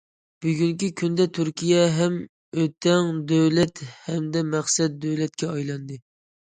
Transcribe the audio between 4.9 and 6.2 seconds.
دۆلەتكە ئايلاندى.